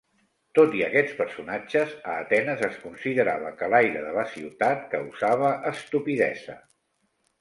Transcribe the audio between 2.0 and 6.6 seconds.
a Atenes es considerava que l'aire de la ciutat causava estupidesa.